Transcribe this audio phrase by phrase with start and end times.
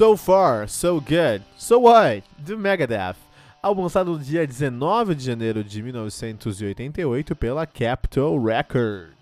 [0.00, 3.16] So Far, So Good, So What, do Megadeth.
[3.62, 9.12] Álbum lançado no dia 19 de janeiro de 1988 pela Capitol Records.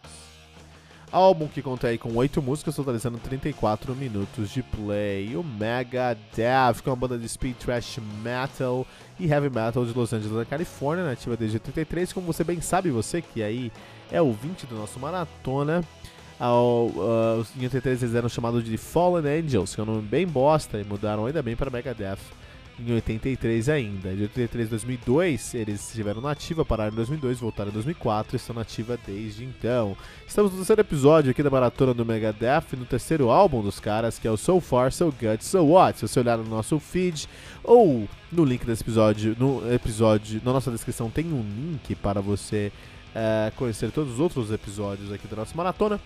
[1.10, 5.35] Álbum que conta aí com 8 músicas, totalizando 34 minutos de play.
[5.35, 8.87] O Megadeth, que é uma banda de speed thrash metal
[9.18, 12.13] e heavy metal de Los Angeles, na Califórnia, nativa desde 83.
[12.13, 13.73] Como você bem sabe, você que aí
[14.13, 15.82] é ouvinte do nosso maratona,
[16.39, 20.27] ao, uh, em 83 eles eram chamados de Fallen Angels, que é um nome bem
[20.27, 22.19] bosta, e mudaram ainda bem para Megadeth
[22.79, 24.15] em 83 ainda.
[24.15, 28.37] De 83 a 2002 eles estiveram na ativa, pararam em 2002, voltaram em 2004 e
[28.37, 29.97] estão na ativa desde então.
[30.27, 34.29] Estamos no terceiro episódio aqui da maratona do Megadeth, no terceiro álbum dos caras, que
[34.29, 35.99] é o So Far, So Good, So What.
[35.99, 37.29] Se você olhar no nosso feed
[37.65, 42.73] ou no link desse episódio, no episódio, na nossa descrição tem um link para você
[43.11, 46.01] uh, conhecer todos os outros episódios aqui da nossa maratona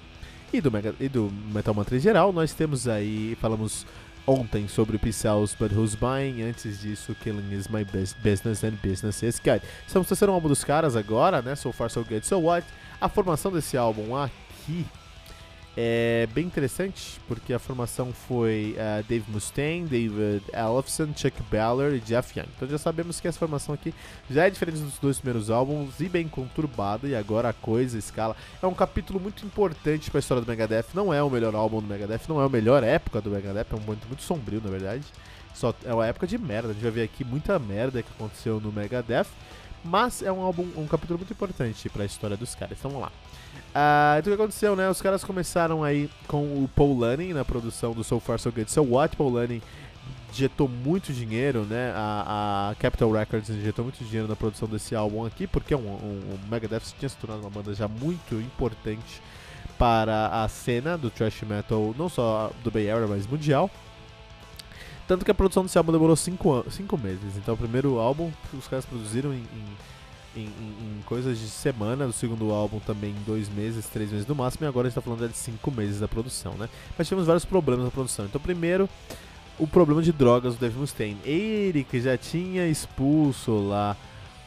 [0.53, 2.33] e do, Mega, e do Metal Mantra em geral.
[2.33, 3.87] Nós temos aí, falamos
[4.27, 7.85] ontem sobre Pixels But Who's Buying, antes disso Killing Is My
[8.23, 9.63] Business and Business Is Good.
[9.87, 11.57] Estamos terceiro álbum dos caras agora, né?
[11.57, 12.67] So Far So Good So What.
[13.01, 14.87] A formação desse álbum aqui
[15.77, 22.01] é bem interessante, porque a formação foi uh, Dave Mustaine, David Ellefson, Chuck Ballard e
[22.01, 22.49] Jeff Young.
[22.55, 23.95] Então já sabemos que essa formação aqui
[24.31, 27.99] já é diferente dos dois primeiros álbuns e bem conturbada, e agora a coisa, a
[27.99, 28.37] escala.
[28.63, 30.87] É um capítulo muito importante para a história do Megadeth.
[30.93, 33.75] Não é o melhor álbum do Megadeth, não é a melhor época do Megadeth, é
[33.75, 35.05] um momento muito sombrio, na verdade.
[35.55, 38.61] Só é uma época de merda, a gente vai ver aqui muita merda que aconteceu
[38.61, 39.27] no Megadeth.
[39.85, 42.79] Mas é um álbum, um capítulo muito importante para a história dos caras.
[42.79, 43.22] Então vamos lá.
[43.75, 44.89] Uh, então o que aconteceu, né?
[44.91, 48.71] Os caras começaram aí com o Paul Lanning na produção do So Far So Good
[48.71, 49.17] So What.
[49.17, 49.63] Paul Lanning
[50.31, 51.93] injetou muito dinheiro, né?
[51.95, 56.35] A, a Capital Records injetou muito dinheiro na produção desse álbum aqui, porque um, um,
[56.35, 59.23] um Megadeth tinha se tornado uma banda já muito importante
[59.79, 63.71] para a cena do thrash metal, não só do Bay Area, mas mundial.
[65.09, 67.37] Tanto que a produção desse álbum demorou 5 cinco meses.
[67.37, 69.77] Então, o primeiro álbum os caras produziram em, em
[70.37, 74.27] em, em, em, coisas de semana, o segundo álbum também em dois meses, três meses
[74.27, 76.69] no máximo, e agora a gente tá falando de cinco meses da produção, né?
[76.97, 78.25] Mas tivemos vários problemas na produção.
[78.25, 78.89] Então, primeiro,
[79.59, 81.19] o problema de drogas do Dave Mustaine.
[81.25, 83.97] Ele que já tinha expulso lá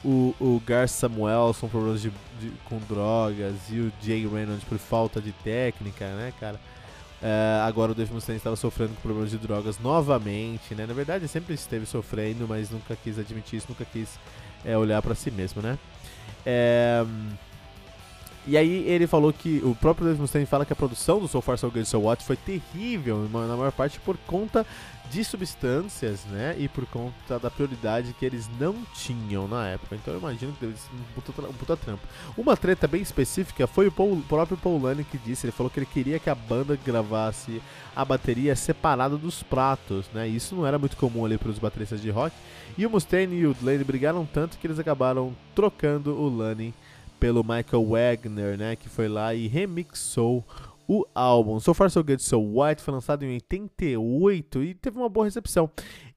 [0.03, 4.77] o, o Gar Samuelson por problemas de, de, com drogas e o Jay Reynolds por
[4.77, 6.59] falta de técnica, né, cara?
[7.21, 10.85] Uh, agora o Dave Mustaine estava sofrendo com problemas de drogas novamente, né?
[10.85, 14.19] Na verdade, sempre esteve sofrendo, mas nunca quis admitir isso, nunca quis
[14.65, 15.77] é olhar para si mesmo, né?
[16.45, 17.03] É...
[18.47, 21.41] E aí ele falou que o próprio Dave Mustaine fala que a produção do So
[21.41, 24.65] Far So Good So What foi terrível, na maior parte por conta
[25.09, 26.55] de substâncias, né?
[26.57, 29.95] E por conta da prioridade que eles não tinham na época.
[29.95, 32.01] Então eu imagino que deve ser um puta, um puta trampo.
[32.37, 35.79] Uma treta bem específica foi o, Paul, próprio Paul Lane que disse, ele falou que
[35.79, 37.61] ele queria que a banda gravasse
[37.95, 40.27] a bateria separada dos pratos, né?
[40.27, 42.35] Isso não era muito comum ali para os bateristas de rock.
[42.77, 46.73] E o Mustaine e o Lane brigaram tanto que eles acabaram trocando o Lane
[47.25, 50.45] pelo Michael Wagner, né, que foi lá e remixou
[50.87, 51.59] o álbum.
[51.59, 55.67] So Far So Good So White foi lançado em 88 e teve uma boa recepção.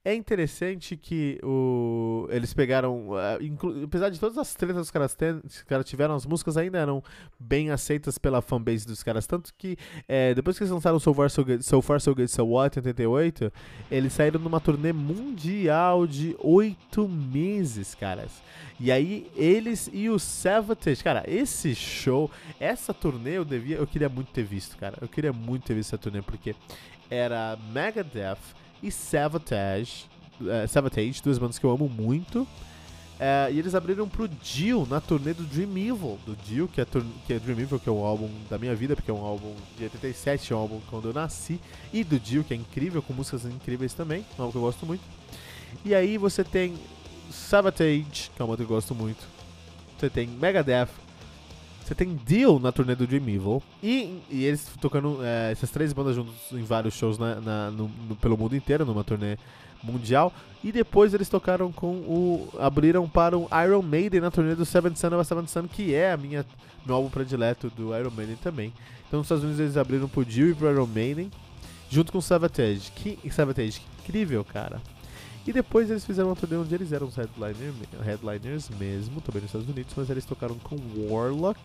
[0.05, 5.15] É interessante que o, eles pegaram, uh, apesar de todas as tretas que os caras,
[5.15, 7.03] ten, os caras tiveram, as músicas ainda eram
[7.39, 9.27] bem aceitas pela fanbase dos caras.
[9.27, 12.31] Tanto que é, depois que eles lançaram So Far So Good So, Far, so, Good,
[12.31, 13.53] so What em 88,
[13.91, 18.41] eles saíram numa turnê mundial de oito meses, caras.
[18.79, 22.31] E aí eles e o Savatage, cara, esse show,
[22.61, 24.97] essa turnê eu devia, eu queria muito ter visto, cara.
[25.01, 26.55] Eu queria muito ter visto essa turnê porque
[27.11, 28.39] era Megadeth
[28.83, 30.07] e Savatage,
[30.41, 32.47] uh, Savatage, duas bandas que eu amo muito.
[33.19, 36.87] Uh, e eles abriram pro Dio na turnê do Dream Evil, do Dio, que é,
[37.27, 39.57] que é Dream Evil, que é um álbum da minha vida, porque é um álbum
[39.77, 41.61] de 87, é um álbum quando eu nasci,
[41.93, 44.87] e do Dio, que é incrível, com músicas incríveis também, um álbum que eu gosto
[44.87, 45.03] muito.
[45.85, 46.79] E aí você tem
[47.29, 49.27] Savatage, que é uma que eu gosto muito.
[49.99, 50.91] Você tem Megadeth,
[51.89, 53.63] Você tem Deal na turnê do Dream Evil.
[53.83, 57.91] E, e eles tocando é, essas três bandas juntos em vários shows na, na no,
[58.07, 59.39] no, pelo mundo inteiro, numa turnê
[59.83, 60.31] mundial.
[60.63, 62.51] E depois eles tocaram com o.
[62.61, 65.95] abriram para o Iron Maiden na turnê do Seventh Son of a Seventh Son, que
[65.95, 66.45] é a minha,
[66.85, 68.71] meu álbum predileto do Iron Maiden também.
[69.07, 71.31] Então nos Estados Unidos eles abriram pro Dio e pro Iron Maiden,
[71.89, 72.93] junto com o Savatage.
[72.95, 74.79] Que, Savatage, que incrível, cara.
[75.49, 77.73] E depois eles fizeram uma turnê onde eles eram os headliner,
[78.05, 80.77] headliners mesmo, também nos Estados Unidos, mas eles tocaram com
[81.09, 81.59] Warlock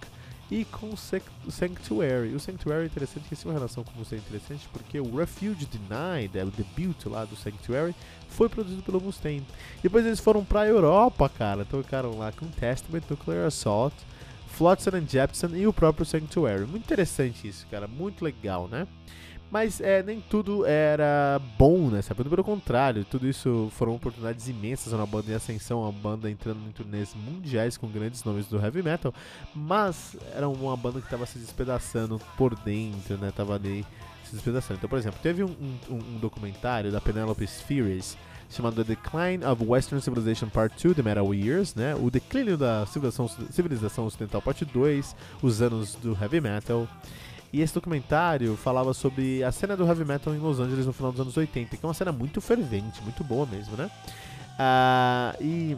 [0.50, 2.34] e com Sanctuary.
[2.34, 5.68] O Sanctuary é interessante, que é uma relação com você é interessante, porque o Refuge
[5.68, 7.94] Denied, é o debut lá do Sanctuary,
[8.30, 9.46] foi produzido pelo Mustaine.
[9.82, 13.94] Depois eles foram pra Europa, cara, tocaram lá com Testament, Nuclear Assault,
[14.48, 16.66] Flotsam and Jepson e o próprio Sanctuary.
[16.66, 18.88] Muito interessante isso, cara, muito legal, né?
[19.54, 24.92] Mas é, nem tudo era bom nessa banda, pelo contrário, tudo isso foram oportunidades imensas
[24.94, 28.82] na banda em ascensão, a banda entrando em turnês mundiais com grandes nomes do heavy
[28.82, 29.14] metal,
[29.54, 33.32] mas era uma banda que estava se despedaçando por dentro, né?
[33.32, 33.86] Tava ali
[34.26, 34.80] se despedaçando.
[34.80, 35.56] Então, por exemplo, teve um,
[35.88, 38.18] um, um documentário da Penelope Spheres
[38.50, 41.94] chamado The Decline of Western Civilization Part 2, The Metal Years, né?
[41.94, 46.88] O declínio da civilização, civilização ocidental Parte 2, os anos do heavy metal.
[47.54, 51.12] E esse documentário falava sobre a cena do heavy metal em Los Angeles no final
[51.12, 53.92] dos anos 80, que é uma cena muito fervente, muito boa mesmo, né?
[54.58, 55.78] Ah, e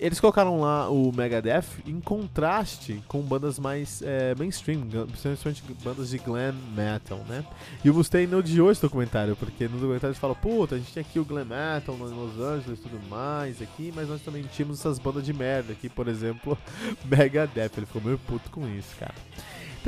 [0.00, 6.18] eles colocaram lá o Megadeth em contraste com bandas mais é, mainstream, principalmente bandas de
[6.18, 7.44] glam metal, né?
[7.84, 11.02] E o Mustaine odiou esse documentário, porque no documentário eles falam, puta, a gente tinha
[11.02, 14.78] aqui o glam metal em Los Angeles e tudo mais aqui, mas nós também tínhamos
[14.78, 16.56] essas bandas de merda aqui, por exemplo,
[17.04, 17.72] Megadeth.
[17.76, 19.14] Ele ficou meio puto com isso, cara.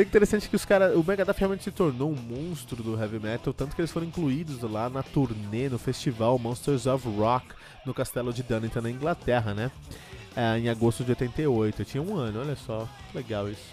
[0.00, 0.96] É interessante que os caras.
[0.96, 4.62] O Megadeth realmente se tornou um monstro do heavy metal, tanto que eles foram incluídos
[4.62, 7.48] lá na turnê, no festival Monsters of Rock,
[7.84, 9.70] no castelo de Dunnington, na Inglaterra, né?
[10.34, 11.82] É, em agosto de 88.
[11.82, 13.68] Eu tinha um ano, olha só, legal isso.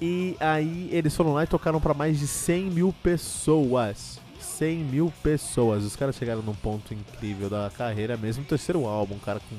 [0.00, 4.20] E aí eles foram lá e tocaram para mais de 100 mil pessoas.
[4.38, 5.82] 100 mil pessoas.
[5.82, 9.56] Os caras chegaram num ponto incrível da carreira, mesmo terceiro álbum, cara, com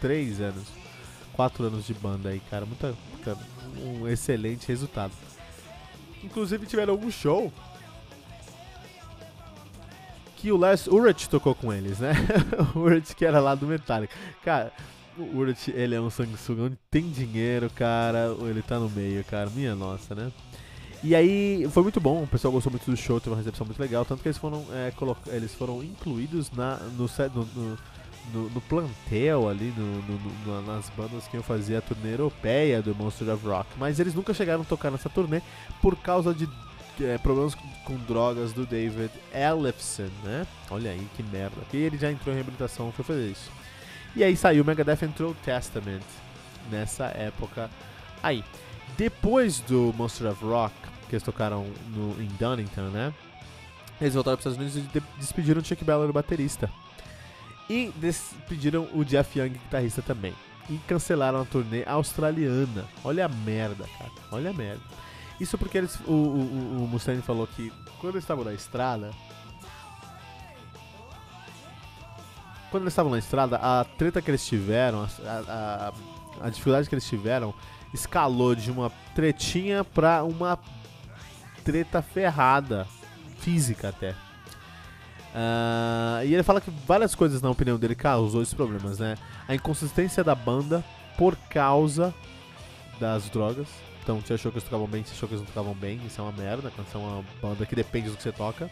[0.00, 0.64] 3 anos,
[1.34, 2.66] 4 anos de banda aí, cara.
[2.66, 2.94] Muita,
[3.82, 5.12] um excelente resultado.
[6.22, 7.52] Inclusive tiveram um show
[10.36, 12.12] que o Lars Ulrich tocou com eles, né?
[12.74, 14.14] o Ulrich que era lá do Metallica.
[14.42, 14.72] Cara,
[15.16, 19.48] o Ulrich, ele é um sanguessuga onde tem dinheiro, cara, ele tá no meio, cara,
[19.50, 20.30] minha nossa, né?
[21.02, 23.78] E aí foi muito bom, o pessoal gostou muito do show, teve uma recepção muito
[23.78, 24.92] legal, tanto que eles foram, é,
[25.34, 27.78] eles foram incluídos na, no, no, no
[28.32, 32.94] no, no plantel ali, no, no, nas bandas que eu fazia a turnê europeia do
[32.94, 33.68] Monster of Rock.
[33.76, 35.42] Mas eles nunca chegaram a tocar nessa turnê
[35.80, 36.48] por causa de
[37.00, 40.46] é, problemas com, com, drogas do David Ellefson, né?
[40.70, 41.56] Olha aí que merda.
[41.72, 43.50] E ele já entrou em reabilitação, foi fazer isso.
[44.16, 46.04] E aí saiu o Megadeth entrou Testament
[46.70, 47.68] nessa época
[48.22, 48.44] aí.
[48.96, 50.74] Depois do Monster of Rock,
[51.08, 53.12] que eles tocaram no, em Dunnington, né?
[54.00, 56.70] Eles voltaram para os Estados Unidos e despediram o Chuck Ballard, o baterista.
[57.68, 60.34] E despediram o Jeff Young, guitarrista também.
[60.68, 62.84] E cancelaram a turnê australiana.
[63.02, 64.10] Olha a merda, cara.
[64.30, 64.82] Olha a merda.
[65.40, 69.10] Isso porque eles, o, o, o Mustaine falou que quando eles estavam na estrada.
[72.70, 75.92] Quando eles estavam na estrada, a treta que eles tiveram, a,
[76.40, 77.54] a, a dificuldade que eles tiveram,
[77.92, 80.58] escalou de uma tretinha pra uma
[81.64, 82.86] treta ferrada.
[83.38, 84.14] Física até.
[85.34, 89.16] Uh, e ele fala que várias coisas, na opinião dele, causou esses problemas, né?
[89.48, 90.84] A inconsistência da banda
[91.18, 92.14] por causa
[93.00, 93.66] das drogas.
[94.02, 96.00] Então, você achou que eles tocavam bem, você achou que eles não tocavam bem.
[96.06, 98.70] Isso é uma merda, quando você é uma banda que depende do que você toca.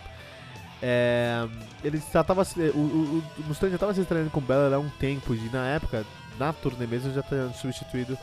[0.80, 1.48] É,
[1.82, 2.42] ele já tava,
[2.74, 5.48] o, o, o Mustang já estava se estranhando com o Beller há um tempo, e
[5.50, 6.04] na época,
[6.38, 8.18] na turnê mesmo, já tinha substituído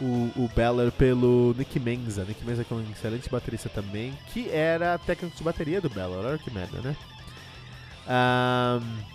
[0.00, 2.24] o, o Beller pelo Nick Menza.
[2.24, 6.18] Nick Menza que é um excelente baterista também, que era técnico de bateria do Beller.
[6.18, 6.96] Olha que merda, né?
[8.06, 9.12] Um,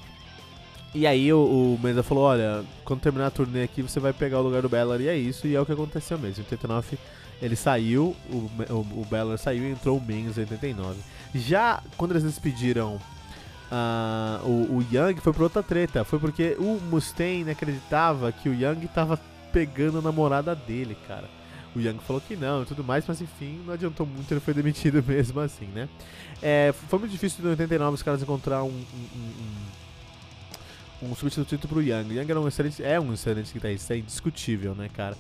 [0.93, 4.39] e aí o, o Menza falou, olha, quando terminar a turnê aqui você vai pegar
[4.39, 6.41] o lugar do Bellard e é isso, e é o que aconteceu mesmo.
[6.41, 6.97] Em 89
[7.41, 8.35] ele saiu, o,
[8.73, 10.99] o, o Bellard saiu e entrou o Menza em 89.
[11.35, 12.95] Já quando eles despediram
[13.71, 18.53] uh, o, o Young foi por outra treta, foi porque o Mustaine acreditava que o
[18.53, 19.19] Young tava
[19.51, 21.36] pegando a namorada dele, cara.
[21.77, 24.53] O Young falou que não e tudo mais, mas enfim, não adiantou muito, ele foi
[24.53, 25.87] demitido mesmo assim, né?
[26.41, 29.33] É, foi muito difícil em 89 os caras encontrar um, um,
[31.03, 32.09] um, um substituto pro Young.
[32.09, 35.15] O Young era um excelente, é um excelente guitarrista, é indiscutível, né, cara?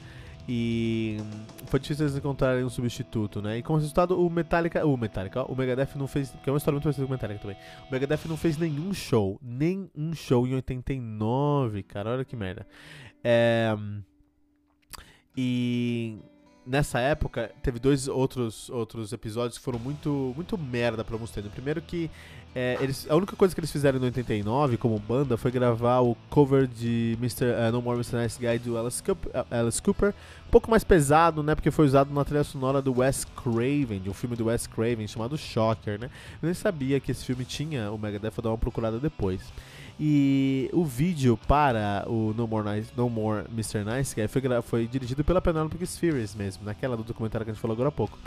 [0.49, 1.17] E
[1.65, 3.57] foi difícil eles encontrarem um substituto, né?
[3.57, 4.85] E como resultado, o Metallica.
[4.85, 6.33] O Metallica, o Megadeth não fez.
[6.41, 7.57] Que é uma história muito parecida com o Metallica também.
[7.89, 9.37] O Megadeth não fez nenhum show.
[9.41, 12.11] Nem um show em 89, cara.
[12.11, 12.65] Olha que merda.
[13.21, 13.75] É.
[15.35, 16.17] E
[16.67, 21.49] nessa época teve dois outros, outros episódios que foram muito, muito merda pra Mustaine.
[21.49, 22.11] Primeiro que
[22.55, 26.15] é, eles, a única coisa que eles fizeram em 89 como banda foi gravar o
[26.29, 28.17] cover de Mr., uh, No More Mr.
[28.17, 30.09] Nice Guy do Alice Cooper, uh, Alice Cooper,
[30.47, 34.09] um pouco mais pesado, né, porque foi usado na trilha sonora do Wes Craven, de
[34.09, 36.09] um filme do Wes Craven chamado Shocker, né.
[36.41, 39.41] Eu nem sabia que esse filme tinha o Megadeth, vou dar uma procurada depois.
[39.99, 43.83] E o vídeo para o No More, nice, no More Mr.
[43.83, 47.61] Nice Guy foi, foi dirigido pela Penelope Spheres mesmo, naquela do documentário que a gente
[47.61, 48.17] falou agora há pouco.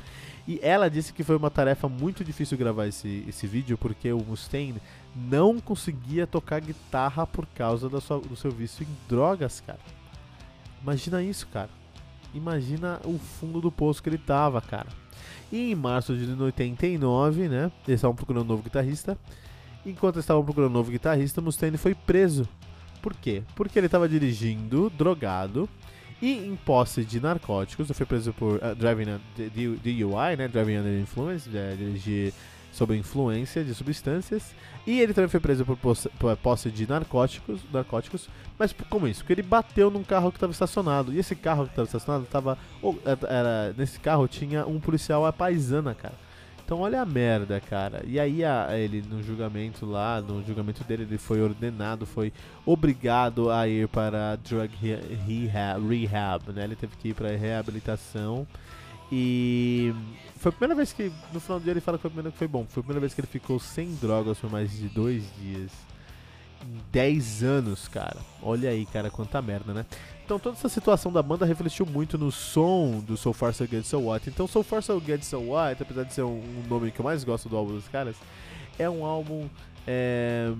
[0.49, 4.19] E ela disse que foi uma tarefa muito difícil gravar esse, esse vídeo, porque o
[4.19, 4.83] Mustaine
[5.15, 9.79] não conseguia tocar guitarra por causa da sua, do seu vício em drogas, cara.
[10.83, 11.71] Imagina isso, cara.
[12.35, 14.89] Imagina o fundo do poço que ele tava, cara.
[15.53, 17.71] E em março de 89, né?
[17.87, 19.17] Eles estavam procurando um novo guitarrista.
[19.85, 22.49] Enquanto estavam procurando um novo guitarrista, Mustaine foi preso.
[23.01, 23.43] Por quê?
[23.55, 25.69] Porque ele estava dirigindo drogado
[26.21, 27.89] e em posse de narcóticos.
[27.89, 30.49] Ele foi preso por uh, driving DUI, né?
[30.49, 32.35] Driving under influence, é, dirigir
[32.73, 34.55] sob influência de substâncias.
[34.87, 38.29] E ele também foi preso por posse, por posse de narcóticos, narcóticos.
[38.59, 39.21] Mas como isso?
[39.21, 41.13] Porque ele bateu num carro que estava estacionado.
[41.13, 42.59] E esse carro que estava estacionado estava.
[43.29, 46.15] Era, nesse carro tinha um policial a paisana, cara.
[46.71, 48.00] Então olha a merda, cara.
[48.07, 52.33] E aí a, ele no julgamento lá, no julgamento dele, ele foi ordenado, foi
[52.65, 54.73] obrigado a ir para drug
[55.27, 56.62] rehab, rehab né?
[56.62, 58.47] Ele teve que ir para reabilitação.
[59.11, 59.93] E
[60.37, 62.31] foi a primeira vez que, no final do dia ele fala que foi a primeira
[62.31, 62.65] que foi bom.
[62.69, 65.73] Foi a primeira vez que ele ficou sem drogas por mais de dois dias.
[66.93, 68.17] 10 anos, cara.
[68.43, 69.87] Olha aí, cara, quanta merda, né?
[70.25, 73.85] Então toda essa situação da banda refletiu muito no som do So Far So Good
[73.85, 74.29] So What.
[74.29, 77.25] Então So Far So Good So What, apesar de ser um, nome que eu mais
[77.25, 78.14] gosto do álbum dos caras,
[78.79, 79.49] é um álbum
[79.87, 80.52] é,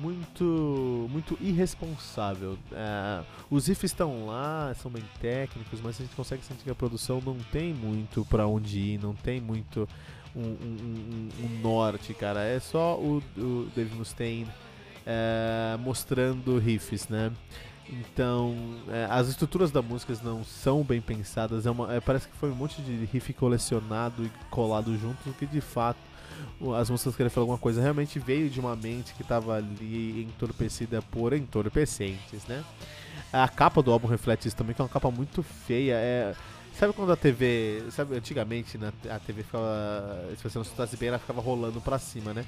[0.00, 2.56] muito muito irresponsável.
[2.70, 6.74] É, os riffs estão lá, são bem técnicos, mas a gente consegue sentir que a
[6.74, 9.88] produção não tem muito para onde ir, não tem muito
[10.36, 12.44] um, um, um, um norte, cara.
[12.44, 14.46] É só o, o Dave Mustaine
[15.08, 17.32] é, mostrando riffs, né?
[17.88, 18.54] Então,
[18.88, 21.64] é, as estruturas da música não são bem pensadas.
[21.64, 25.46] É uma, é, parece que foi um monte de riff colecionado e colado junto, que
[25.46, 25.98] de fato
[26.76, 31.02] as músicas querem falar alguma coisa realmente veio de uma mente que estava ali entorpecida
[31.02, 32.62] por entorpecentes, né?
[33.32, 35.94] A capa do álbum reflete isso também, que é uma capa muito feia.
[35.94, 36.34] É,
[36.74, 37.84] sabe quando a TV.
[37.90, 40.24] Sabe, antigamente na, a TV ficava.
[40.36, 42.44] Se você não escutasse bem, ela ficava rolando pra cima, né?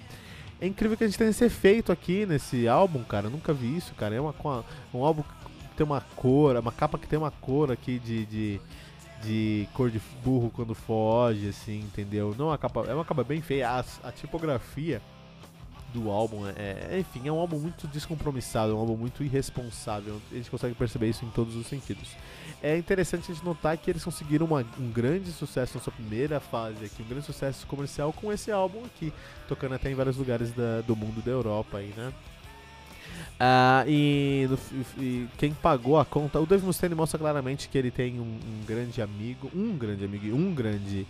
[0.60, 3.26] É incrível que a gente tenha esse efeito aqui nesse álbum, cara.
[3.26, 4.14] Eu nunca vi isso, cara.
[4.14, 4.34] É uma,
[4.92, 8.60] um álbum que tem uma cor, uma capa que tem uma cor aqui de, de,
[9.22, 12.34] de cor de burro quando foge, assim, entendeu?
[12.38, 13.70] Não uma capa, é uma capa bem feia.
[13.70, 15.00] A, a tipografia
[15.92, 16.46] do álbum.
[16.46, 16.52] É,
[16.90, 20.20] é, enfim, é um álbum muito descompromissado, é um álbum muito irresponsável.
[20.30, 22.10] A gente consegue perceber isso em todos os sentidos.
[22.62, 26.40] É interessante a gente notar que eles conseguiram uma, um grande sucesso na sua primeira
[26.40, 29.12] fase aqui, um grande sucesso comercial com esse álbum aqui,
[29.48, 32.12] tocando até em vários lugares da, do mundo da Europa aí, né?
[33.40, 34.58] Uh, e, no,
[35.02, 38.64] e, quem pagou a conta, o Dave Mustaine mostra claramente que ele tem um, um
[38.66, 41.06] grande amigo, um grande amigo e um grande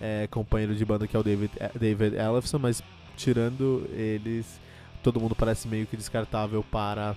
[0.00, 2.82] é, companheiro de banda que é o David, David Ellefson, mas
[3.20, 4.60] tirando eles,
[5.02, 7.14] todo mundo parece meio que descartável para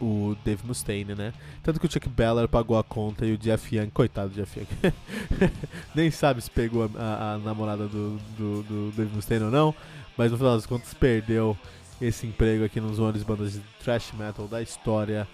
[0.00, 1.32] o Dave Mustaine, né?
[1.62, 4.58] Tanto que o Chuck Beller pagou a conta e o Jeff Young, coitado do Jeff
[4.58, 4.92] Young,
[5.94, 9.74] nem sabe se pegou a, a, namorada do, do, do, Dave Mustaine ou não,
[10.16, 11.56] mas no final das contas perdeu
[12.00, 15.26] esse emprego aqui nos maiores bandas de thrash metal da história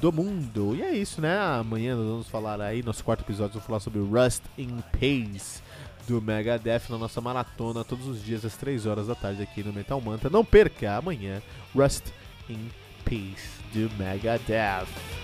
[0.00, 0.74] do mundo.
[0.76, 1.38] E é isso, né?
[1.38, 5.62] Amanhã nós vamos falar aí, nosso quarto episódio, vamos falar sobre Rust in Peace
[6.06, 9.72] do Megadeth na nossa maratona todos os dias às 3 horas da tarde aqui no
[9.72, 10.30] Metal Manta.
[10.30, 11.42] Não perca amanhã
[11.74, 12.04] Rust
[12.48, 12.70] in
[13.04, 15.23] Peace do Megadeth.